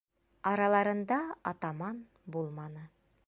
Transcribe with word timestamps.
Араларында 0.51 1.19
атаман 1.53 2.01
булманы. 2.37 2.89